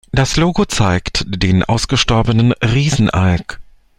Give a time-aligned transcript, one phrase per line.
[0.11, 3.59] Das Logo zeigt den ausgestorbenen Riesenalk.